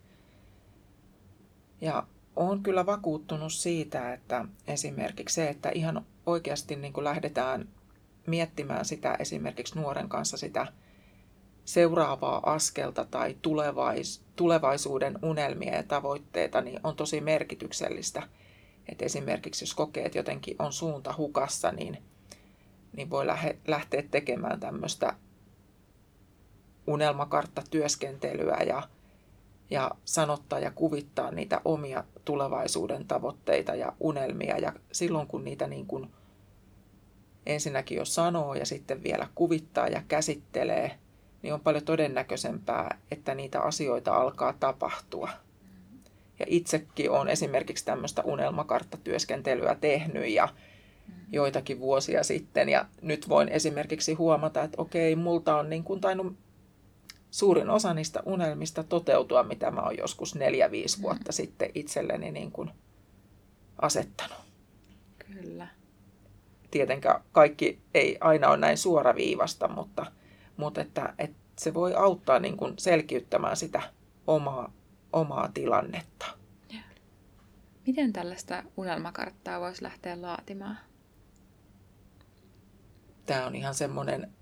Ja 1.81 2.07
olen 2.37 2.63
kyllä 2.63 2.87
vakuuttunut 2.87 3.53
siitä, 3.53 4.13
että 4.13 4.45
esimerkiksi 4.67 5.35
se, 5.35 5.49
että 5.49 5.71
ihan 5.71 6.07
oikeasti 6.27 6.77
niin 6.77 6.93
kuin 6.93 7.05
lähdetään 7.05 7.69
miettimään 8.27 8.85
sitä 8.85 9.17
esimerkiksi 9.19 9.79
nuoren 9.79 10.09
kanssa 10.09 10.37
sitä 10.37 10.67
seuraavaa 11.65 12.53
askelta 12.53 13.05
tai 13.11 13.37
tulevais, 13.43 14.23
tulevaisuuden 14.37 15.19
unelmia 15.23 15.77
ja 15.77 15.83
tavoitteita, 15.83 16.61
niin 16.61 16.81
on 16.85 16.97
tosi 16.97 17.21
merkityksellistä. 17.21 18.23
Et 18.89 19.03
esimerkiksi 19.03 19.63
jos 19.63 19.75
kokee, 19.75 20.05
että 20.05 20.19
jotenkin 20.19 20.57
on 20.59 20.73
suunta 20.73 21.15
hukassa, 21.19 21.73
niin, 21.73 22.03
niin 22.97 23.11
voi 23.11 23.27
lähe, 23.27 23.59
lähteä 23.67 24.03
tekemään 24.11 24.61
tämmöistä 24.61 25.15
unelmakarttatyöskentelyä 26.87 28.57
ja, 28.67 28.83
ja 29.71 29.91
sanottaa 30.05 30.59
ja 30.59 30.71
kuvittaa 30.71 31.31
niitä 31.31 31.61
omia 31.65 32.05
tulevaisuuden 32.25 33.07
tavoitteita 33.07 33.75
ja 33.75 33.93
unelmia. 34.01 34.59
Ja 34.59 34.73
silloin 34.93 35.27
kun 35.27 35.45
niitä 35.45 35.67
niin 35.67 35.87
kuin 35.87 36.11
ensinnäkin 37.47 37.99
jo 37.99 38.05
sanoo 38.05 38.55
ja 38.55 38.67
sitten 38.67 39.03
vielä 39.03 39.29
kuvittaa 39.35 39.89
ja 39.89 40.03
käsittelee– 40.09 40.99
niin 41.45 41.55
on 41.55 41.61
paljon 41.61 41.85
todennäköisempää, 41.85 42.99
että 43.11 43.35
niitä 43.35 43.61
asioita 43.61 44.15
alkaa 44.15 44.53
tapahtua. 44.53 45.29
Ja 46.39 46.47
itsekin 46.49 47.11
olen 47.11 47.29
esimerkiksi 47.29 47.85
tämmöistä 47.85 48.23
unelmakarttatyöskentelyä 48.23 49.77
tehnyt 49.81 50.29
ja 50.29 50.49
joitakin 51.33 51.81
vuosia 51.81 52.23
sitten. 52.23 52.69
Ja 52.69 52.87
nyt 53.03 53.29
voin 53.29 53.49
esimerkiksi 53.49 54.15
huomata, 54.15 54.63
että 54.63 54.83
okei, 54.83 55.17
multa 55.17 55.57
on 55.57 55.71
niin 55.71 55.85
kuin 55.85 56.01
tainnut 56.01 56.37
suurin 57.35 57.71
osa 57.71 57.95
niistä 57.95 58.23
unelmista 58.27 58.85
toteutua, 58.85 59.43
mitä 59.43 59.71
mä 59.71 59.81
oon 59.81 59.97
joskus 59.99 60.35
neljä, 60.35 60.71
viisi 60.71 61.03
vuotta 61.03 61.31
mm. 61.31 61.33
sitten 61.33 61.71
itselleni 61.75 62.31
niin 62.31 62.53
kuin 62.53 62.71
asettanut. 63.83 64.39
Kyllä. 65.19 65.69
Tietenkään 66.71 67.21
kaikki 67.33 67.79
ei 67.95 68.19
aina 68.21 68.49
ole 68.49 68.57
näin 68.57 68.79
suoraviivasta, 68.79 69.69
mutta– 69.69 70.07
mutta 70.57 70.81
että, 70.81 71.15
että 71.19 71.37
se 71.59 71.75
voi 71.75 71.95
auttaa 71.95 72.39
niin 72.39 72.57
kuin 72.57 72.75
selkiyttämään 72.79 73.57
sitä 73.57 73.83
omaa, 74.27 74.73
omaa 75.13 75.51
tilannetta. 75.55 76.27
Miten 77.87 78.13
tällaista 78.13 78.63
unelmakarttaa 78.77 79.61
voisi 79.61 79.83
lähteä 79.83 80.23
laatimaan? 80.23 80.79
Tämä 83.27 83.47
on 83.47 83.55
ihan 83.55 83.75
semmoinen 83.75 84.33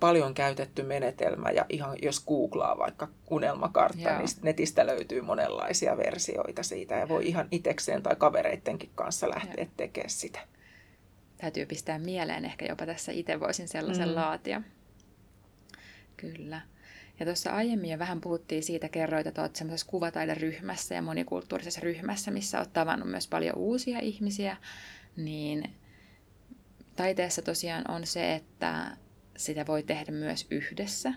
paljon 0.00 0.34
käytetty 0.34 0.82
menetelmä 0.82 1.50
ja 1.50 1.66
ihan 1.68 1.96
jos 2.02 2.24
googlaa 2.24 2.78
vaikka 2.78 3.08
unelmakartta, 3.30 4.08
Joo. 4.08 4.18
niin 4.18 4.28
netistä 4.42 4.86
löytyy 4.86 5.22
monenlaisia 5.22 5.96
versioita 5.96 6.62
siitä 6.62 6.94
ja 6.94 7.08
voi 7.08 7.28
ihan 7.28 7.48
itekseen 7.50 8.02
tai 8.02 8.16
kavereittenkin 8.16 8.90
kanssa 8.94 9.28
lähteä 9.28 9.64
Joo. 9.64 9.72
tekemään 9.76 10.10
sitä. 10.10 10.40
Täytyy 11.38 11.66
pistää 11.66 11.98
mieleen, 11.98 12.44
ehkä 12.44 12.66
jopa 12.66 12.86
tässä 12.86 13.12
itse 13.12 13.40
voisin 13.40 13.68
sellaisen 13.68 14.08
mm. 14.08 14.14
laatia. 14.14 14.62
Kyllä. 16.16 16.60
Ja 17.20 17.26
tuossa 17.26 17.50
aiemmin 17.50 17.90
jo 17.90 17.98
vähän 17.98 18.20
puhuttiin 18.20 18.62
siitä, 18.62 18.88
kerroit, 18.88 19.26
että 19.26 19.40
olet 19.40 19.56
semmoisessa 19.56 19.90
kuvataideryhmässä 19.90 20.94
ja 20.94 21.02
monikulttuurisessa 21.02 21.80
ryhmässä, 21.80 22.30
missä 22.30 22.58
olet 22.58 22.72
tavannut 22.72 23.10
myös 23.10 23.28
paljon 23.28 23.56
uusia 23.56 23.98
ihmisiä, 23.98 24.56
niin 25.16 25.70
taiteessa 26.96 27.42
tosiaan 27.42 27.90
on 27.90 28.06
se, 28.06 28.34
että 28.34 28.96
sitä 29.38 29.66
voi 29.66 29.82
tehdä 29.82 30.12
myös 30.12 30.46
yhdessä 30.50 31.14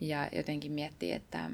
ja 0.00 0.28
jotenkin 0.32 0.72
miettiä, 0.72 1.16
että 1.16 1.50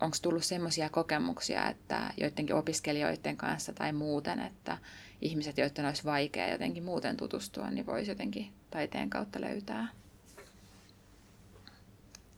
onko 0.00 0.16
tullut 0.22 0.44
semmoisia 0.44 0.90
kokemuksia, 0.90 1.68
että 1.68 2.12
joidenkin 2.16 2.56
opiskelijoiden 2.56 3.36
kanssa 3.36 3.72
tai 3.72 3.92
muuten, 3.92 4.40
että 4.40 4.78
ihmiset, 5.20 5.58
joiden 5.58 5.86
olisi 5.86 6.04
vaikea 6.04 6.50
jotenkin 6.50 6.84
muuten 6.84 7.16
tutustua, 7.16 7.70
niin 7.70 7.86
voisi 7.86 8.10
jotenkin 8.10 8.52
taiteen 8.70 9.10
kautta 9.10 9.40
löytää 9.40 9.88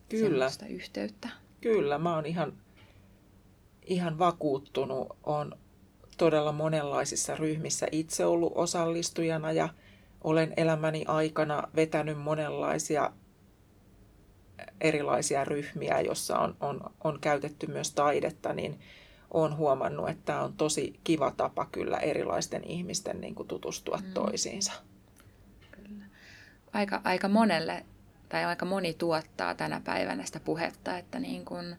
Kyllä. 0.09 0.51
yhteyttä. 0.69 1.29
Kyllä, 1.61 1.99
mä 1.99 2.15
oon 2.15 2.27
ihan, 2.27 2.53
ihan 3.87 4.19
vakuuttunut. 4.19 5.17
on 5.25 5.59
todella 6.17 6.53
monenlaisissa 6.53 7.37
ryhmissä 7.37 7.87
itse 7.93 8.25
ollut 8.25 8.53
osallistujana 8.55 9.53
ja 9.53 9.69
olen 10.25 10.55
elämäni 10.57 11.05
aikana 11.09 11.63
vetänyt 11.77 12.19
monenlaisia 12.19 13.13
erilaisia 14.81 15.45
ryhmiä, 15.45 16.01
jossa 16.01 16.39
on, 16.39 16.57
on, 16.61 16.81
on 17.05 17.19
käytetty 17.21 17.67
myös 17.67 17.91
taidetta, 17.93 18.53
niin 18.53 18.81
olen 19.31 19.57
huomannut, 19.57 20.09
että 20.09 20.23
tämä 20.25 20.43
on 20.43 20.53
tosi 20.53 21.01
kiva 21.05 21.31
tapa 21.31 21.67
kyllä 21.73 21.97
erilaisten 21.97 22.65
ihmisten 22.65 23.21
niin 23.21 23.35
kuin 23.35 23.49
tutustua 23.49 23.99
mm. 24.03 24.13
toisiinsa. 24.15 24.73
Kyllä. 25.71 26.05
Aika, 26.73 27.01
aika 27.05 27.29
monelle 27.29 27.85
tai 28.29 28.45
aika 28.45 28.67
moni 28.67 28.95
tuottaa 28.95 29.55
tänä 29.55 29.81
päivänä 29.85 30.25
sitä 30.25 30.41
puhetta, 30.41 30.99
että 30.99 31.19
niin 31.19 31.45
kuin 31.45 31.77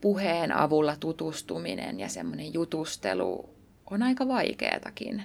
puheen 0.00 0.52
avulla 0.52 0.96
tutustuminen 0.96 2.00
ja 2.00 2.08
semmoinen 2.08 2.54
jutustelu 2.54 3.50
on 3.90 4.02
aika 4.02 4.28
vaikeatakin. 4.28 5.22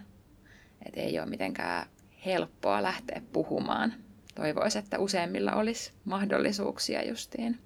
Että 0.86 1.02
ei 1.02 1.20
ole 1.20 1.30
mitenkään 1.30 1.88
helppoa 2.26 2.84
lähteä 2.84 3.22
puhumaan. 3.34 3.94
Toivoisin, 4.36 4.84
että 4.84 5.00
useimmilla 5.00 5.52
olisi 5.54 5.92
mahdollisuuksia 6.06 7.08
justiin 7.08 7.60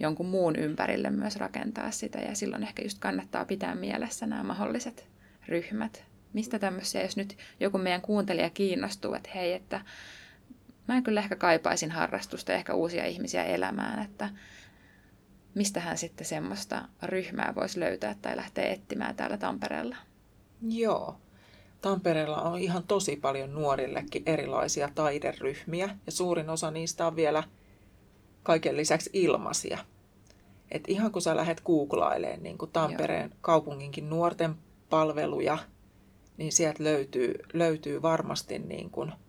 jonkun 0.00 0.26
muun 0.26 0.56
ympärille 0.56 1.10
myös 1.10 1.36
rakentaa 1.36 1.90
sitä. 1.90 2.18
Ja 2.18 2.34
silloin 2.34 2.62
ehkä 2.62 2.82
just 2.82 2.98
kannattaa 2.98 3.44
pitää 3.44 3.74
mielessä 3.74 4.26
nämä 4.26 4.42
mahdolliset 4.42 5.08
ryhmät. 5.48 6.04
Mistä 6.32 6.58
tämmöisiä, 6.58 7.02
jos 7.02 7.16
nyt 7.16 7.38
joku 7.60 7.78
meidän 7.78 8.00
kuuntelija 8.00 8.50
kiinnostuu, 8.50 9.14
että 9.14 9.30
hei, 9.34 9.52
että 9.52 9.80
mä 10.88 11.02
kyllä 11.02 11.20
ehkä 11.20 11.36
kaipaisin 11.36 11.90
harrastusta 11.90 12.52
ja 12.52 12.58
ehkä 12.58 12.74
uusia 12.74 13.04
ihmisiä 13.06 13.44
elämään, 13.44 14.04
että 14.04 14.28
mistähän 15.54 15.98
sitten 15.98 16.26
semmoista 16.26 16.88
ryhmää 17.02 17.54
voisi 17.54 17.80
löytää 17.80 18.14
tai 18.22 18.36
lähteä 18.36 18.72
etsimään 18.72 19.16
täällä 19.16 19.36
Tampereella? 19.36 19.96
Joo. 20.68 21.20
Tampereella 21.80 22.42
on 22.42 22.58
ihan 22.58 22.82
tosi 22.82 23.16
paljon 23.16 23.54
nuorillekin 23.54 24.22
erilaisia 24.26 24.90
taideryhmiä 24.94 25.98
ja 26.06 26.12
suurin 26.12 26.50
osa 26.50 26.70
niistä 26.70 27.06
on 27.06 27.16
vielä 27.16 27.42
kaiken 28.42 28.76
lisäksi 28.76 29.10
ilmaisia. 29.12 29.78
Et 30.70 30.84
ihan 30.88 31.12
kun 31.12 31.22
sä 31.22 31.36
lähdet 31.36 31.60
googlailemaan 31.60 32.42
niin 32.42 32.58
kuin 32.58 32.70
Tampereen 32.70 33.30
Joo. 33.30 33.38
kaupunginkin 33.40 34.10
nuorten 34.10 34.54
palveluja, 34.90 35.58
niin 36.36 36.52
sieltä 36.52 36.84
löytyy, 36.84 37.34
löytyy 37.52 38.02
varmasti 38.02 38.58
niin 38.58 38.90
kuin– 38.90 39.12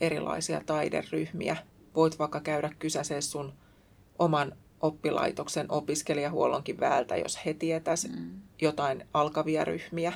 erilaisia 0.00 0.62
taideryhmiä. 0.66 1.56
Voit 1.94 2.18
vaikka 2.18 2.40
käydä 2.40 2.70
kysäseen 2.78 3.22
sun 3.22 3.52
oman 4.18 4.52
oppilaitoksen 4.80 5.66
opiskelijahuollonkin 5.72 6.80
väältä, 6.80 7.16
jos 7.16 7.46
he 7.46 7.54
tietäisivät 7.54 8.16
mm. 8.16 8.40
jotain 8.60 9.06
alkavia 9.14 9.64
ryhmiä. 9.64 10.12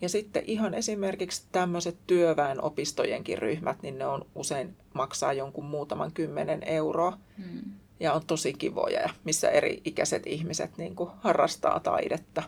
Ja 0.00 0.08
sitten 0.08 0.42
ihan 0.46 0.74
esimerkiksi 0.74 1.46
tämmöiset 1.52 1.96
työväenopistojenkin 2.06 3.38
ryhmät, 3.38 3.82
niin 3.82 3.98
ne 3.98 4.06
on 4.06 4.26
usein 4.34 4.76
maksaa 4.94 5.32
jonkun 5.32 5.64
muutaman 5.64 6.12
kymmenen 6.12 6.62
euroa. 6.62 7.18
Mm. 7.38 7.72
Ja 8.00 8.12
on 8.12 8.26
tosi 8.26 8.52
kivoja, 8.52 9.08
missä 9.24 9.48
eri 9.48 9.80
ikäiset 9.84 10.26
ihmiset 10.26 10.78
niin 10.78 10.96
kuin 10.96 11.10
harrastaa 11.20 11.80
taidetta. 11.80 12.42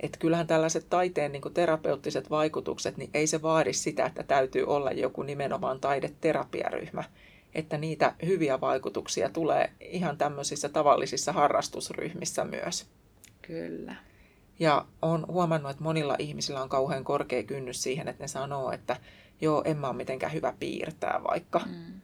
Että 0.00 0.18
kyllähän 0.18 0.46
tällaiset 0.46 0.86
taiteen 0.90 1.32
niin 1.32 1.42
kuin 1.42 1.54
terapeuttiset 1.54 2.30
vaikutukset, 2.30 2.96
niin 2.96 3.10
ei 3.14 3.26
se 3.26 3.42
vaadi 3.42 3.72
sitä, 3.72 4.06
että 4.06 4.22
täytyy 4.22 4.64
olla 4.64 4.92
joku 4.92 5.22
nimenomaan 5.22 5.80
taideterapiaryhmä. 5.80 7.04
Että 7.54 7.78
niitä 7.78 8.14
hyviä 8.26 8.60
vaikutuksia 8.60 9.30
tulee 9.30 9.70
ihan 9.80 10.18
tämmöisissä 10.18 10.68
tavallisissa 10.68 11.32
harrastusryhmissä 11.32 12.44
myös. 12.44 12.86
Kyllä. 13.42 13.94
Ja 14.58 14.86
olen 15.02 15.26
huomannut, 15.26 15.70
että 15.70 15.82
monilla 15.82 16.16
ihmisillä 16.18 16.62
on 16.62 16.68
kauhean 16.68 17.04
korkea 17.04 17.42
kynnys 17.42 17.82
siihen, 17.82 18.08
että 18.08 18.24
ne 18.24 18.28
sanoo, 18.28 18.72
että 18.72 18.96
joo, 19.40 19.62
en 19.64 19.76
mä 19.76 19.86
ole 19.88 19.96
mitenkään 19.96 20.32
hyvä 20.32 20.54
piirtää 20.58 21.20
vaikka. 21.28 21.60
Mm. 21.66 22.00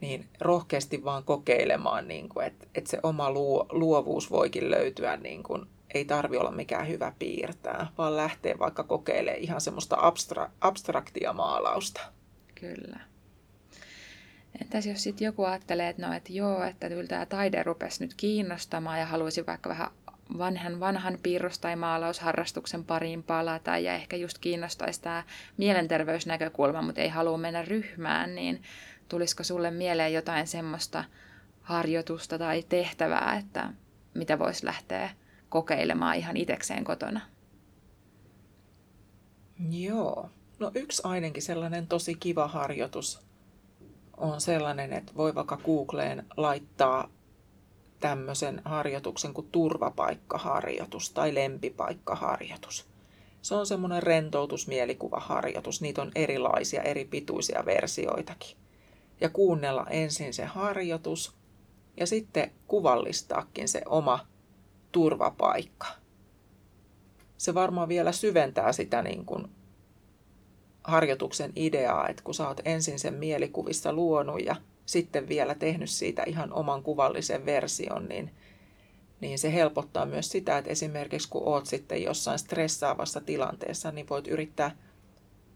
Niin 0.00 0.28
rohkeasti 0.40 1.04
vaan 1.04 1.24
kokeilemaan, 1.24 2.08
niin 2.08 2.28
kuin, 2.28 2.46
että, 2.46 2.66
että 2.74 2.90
se 2.90 2.98
oma 3.02 3.30
luo, 3.30 3.66
luovuus 3.70 4.30
voikin 4.30 4.70
löytyä 4.70 5.16
niin 5.16 5.42
kuin, 5.42 5.66
ei 5.94 6.04
tarvi 6.04 6.36
olla 6.36 6.50
mikään 6.50 6.88
hyvä 6.88 7.12
piirtää, 7.18 7.86
vaan 7.98 8.16
lähtee 8.16 8.58
vaikka 8.58 8.84
kokeilemaan 8.84 9.42
ihan 9.42 9.60
semmoista 9.60 9.96
abstra- 9.96 10.50
abstraktia 10.60 11.32
maalausta. 11.32 12.00
Kyllä. 12.54 13.00
Entäs 14.62 14.86
jos 14.86 15.02
sitten 15.02 15.24
joku 15.24 15.44
ajattelee, 15.44 15.88
että 15.88 16.06
no, 16.06 16.14
että 16.14 16.32
joo, 16.32 16.64
että 16.64 16.88
kyllä 16.88 17.06
tämä 17.06 17.26
taide 17.26 17.62
rupesi 17.62 18.04
nyt 18.04 18.14
kiinnostamaan 18.14 19.00
ja 19.00 19.06
haluaisi 19.06 19.46
vaikka 19.46 19.68
vähän 19.68 19.90
vanhan, 20.38 20.80
vanhan 20.80 21.18
piirros- 21.22 21.58
tai 21.60 21.76
maalausharrastuksen 21.76 22.84
pariin 22.84 23.22
palata 23.22 23.78
ja 23.78 23.94
ehkä 23.94 24.16
just 24.16 24.38
kiinnostaisi 24.38 25.02
tämä 25.02 25.22
mielenterveysnäkökulma, 25.56 26.82
mutta 26.82 27.00
ei 27.00 27.08
halua 27.08 27.38
mennä 27.38 27.62
ryhmään, 27.62 28.34
niin 28.34 28.62
tulisiko 29.08 29.44
sulle 29.44 29.70
mieleen 29.70 30.12
jotain 30.12 30.46
semmoista 30.46 31.04
harjoitusta 31.62 32.38
tai 32.38 32.62
tehtävää, 32.68 33.36
että 33.36 33.70
mitä 34.14 34.38
voisi 34.38 34.66
lähteä 34.66 35.10
kokeilemaan 35.48 36.16
ihan 36.16 36.36
itekseen 36.36 36.84
kotona? 36.84 37.20
Joo. 39.70 40.30
No 40.58 40.70
yksi 40.74 41.02
ainakin 41.04 41.42
sellainen 41.42 41.86
tosi 41.86 42.14
kiva 42.14 42.48
harjoitus 42.48 43.20
on 44.16 44.40
sellainen, 44.40 44.92
että 44.92 45.12
voi 45.16 45.34
vaikka 45.34 45.56
Googleen 45.56 46.26
laittaa 46.36 47.08
tämmöisen 48.00 48.62
harjoituksen 48.64 49.34
kuin 49.34 49.48
turvapaikkaharjoitus 49.52 51.10
tai 51.10 51.34
lempipaikkaharjoitus. 51.34 52.90
Se 53.42 53.54
on 53.54 53.66
semmoinen 53.66 54.02
rentoutusmielikuvaaharjoitus. 54.02 55.80
Niitä 55.80 56.02
on 56.02 56.12
erilaisia, 56.14 56.82
eri 56.82 57.04
pituisia 57.04 57.62
versioitakin. 57.66 58.56
Ja 59.20 59.28
kuunnella 59.28 59.86
ensin 59.90 60.34
se 60.34 60.44
harjoitus 60.44 61.36
ja 61.96 62.06
sitten 62.06 62.52
kuvallistaakin 62.66 63.68
se 63.68 63.82
oma 63.86 64.26
turvapaikka. 64.92 65.86
Se 67.38 67.54
varmaan 67.54 67.88
vielä 67.88 68.12
syventää 68.12 68.72
sitä 68.72 69.02
niin 69.02 69.24
kuin 69.24 69.46
harjoituksen 70.84 71.52
ideaa, 71.56 72.08
että 72.08 72.22
kun 72.22 72.34
sä 72.34 72.48
oot 72.48 72.60
ensin 72.64 72.98
sen 72.98 73.14
mielikuvissa 73.14 73.92
luonut 73.92 74.40
ja 74.44 74.56
sitten 74.86 75.28
vielä 75.28 75.54
tehnyt 75.54 75.90
siitä 75.90 76.22
ihan 76.26 76.52
oman 76.52 76.82
kuvallisen 76.82 77.46
version, 77.46 78.08
niin, 78.08 78.30
niin 79.20 79.38
se 79.38 79.52
helpottaa 79.52 80.06
myös 80.06 80.30
sitä, 80.30 80.58
että 80.58 80.70
esimerkiksi 80.70 81.28
kun 81.28 81.48
oot 81.48 81.66
sitten 81.66 82.02
jossain 82.02 82.38
stressaavassa 82.38 83.20
tilanteessa, 83.20 83.92
niin 83.92 84.08
voit 84.08 84.26
yrittää 84.26 84.76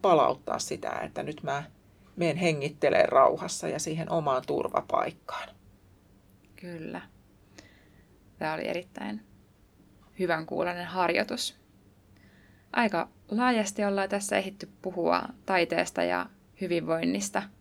palauttaa 0.03 0.59
sitä, 0.59 0.91
että 0.91 1.23
nyt 1.23 1.43
mä 1.43 1.65
menen 2.17 2.37
hengittelee 2.37 3.07
rauhassa 3.07 3.69
ja 3.69 3.79
siihen 3.79 4.11
omaan 4.11 4.43
turvapaikkaan. 4.47 5.49
Kyllä. 6.57 7.01
Tämä 8.39 8.55
oli 8.55 8.69
erittäin 8.69 9.21
hyvän 10.19 10.47
kuulonen 10.47 10.87
harjoitus. 10.87 11.57
Aika 12.73 13.09
laajasti 13.31 13.85
ollaan 13.85 14.09
tässä 14.09 14.37
ehditty 14.37 14.69
puhua 14.83 15.23
taiteesta 15.47 16.03
ja 16.03 16.27
hyvinvoinnista– 16.61 17.43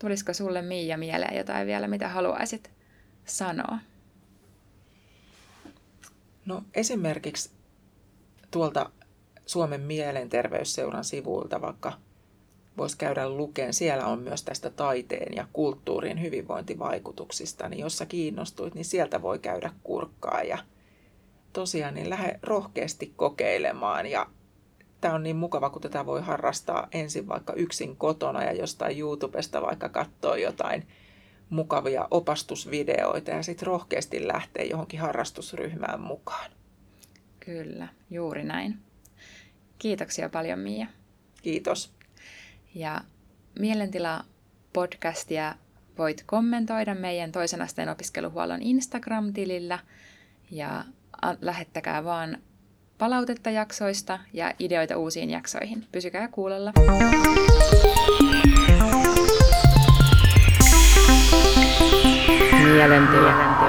Tulisiko 0.00 0.32
sulle 0.32 0.62
Miia 0.62 0.98
mieleen 0.98 1.36
jotain 1.36 1.66
vielä, 1.66 1.88
mitä 1.88 2.08
haluaisit 2.08 2.70
sanoa? 3.24 3.78
No 6.46 6.62
esimerkiksi 6.74 7.50
tuolta 8.50 8.90
Suomen 9.46 9.80
mielenterveysseuran 9.80 11.04
sivuilta 11.04 11.60
vaikka 11.60 11.92
voisi 12.76 12.98
käydä 12.98 13.28
lukeen. 13.28 13.74
Siellä 13.74 14.06
on 14.06 14.18
myös 14.18 14.42
tästä 14.42 14.70
taiteen 14.70 15.36
ja 15.36 15.46
kulttuurin 15.52 16.22
hyvinvointivaikutuksista, 16.22 17.68
niin 17.68 17.80
jos 17.80 17.98
sä 17.98 18.06
kiinnostuit, 18.06 18.74
niin 18.74 18.84
sieltä 18.84 19.22
voi 19.22 19.38
käydä 19.38 19.72
kurkkaa 19.82 20.42
ja 20.42 20.58
tosiaan 21.52 21.94
niin 21.94 22.10
lähde 22.10 22.38
rohkeasti 22.42 23.12
kokeilemaan 23.16 24.06
ja 24.06 24.26
tämä 25.00 25.14
on 25.14 25.22
niin 25.22 25.36
mukava, 25.36 25.70
kun 25.70 25.82
tätä 25.82 26.06
voi 26.06 26.22
harrastaa 26.22 26.88
ensin 26.92 27.28
vaikka 27.28 27.52
yksin 27.52 27.96
kotona 27.96 28.44
ja 28.44 28.52
jostain 28.52 28.98
YouTubesta 28.98 29.62
vaikka 29.62 29.88
katsoa 29.88 30.36
jotain 30.36 30.88
mukavia 31.50 32.08
opastusvideoita 32.10 33.30
ja 33.30 33.42
sitten 33.42 33.66
rohkeasti 33.66 34.28
lähteä 34.28 34.64
johonkin 34.64 35.00
harrastusryhmään 35.00 36.00
mukaan. 36.00 36.50
Kyllä, 37.40 37.88
juuri 38.10 38.44
näin. 38.44 38.78
Kiitoksia 39.78 40.28
paljon 40.28 40.58
Mia. 40.58 40.86
Kiitos. 41.42 41.92
Ja 42.74 43.00
Mielentila 43.58 44.24
podcastia 44.72 45.54
voit 45.98 46.22
kommentoida 46.26 46.94
meidän 46.94 47.32
toisen 47.32 47.62
asteen 47.62 47.88
opiskeluhuollon 47.88 48.62
Instagram-tilillä 48.62 49.78
ja 50.50 50.84
lähettäkää 51.40 52.04
vaan 52.04 52.38
palautetta 53.00 53.50
jaksoista 53.50 54.18
ja 54.32 54.52
ideoita 54.58 54.96
uusiin 54.96 55.30
jaksoihin. 55.30 55.86
Pysykää 55.92 56.28
kuulolla. 56.28 56.72
Mielentila. 62.64 63.59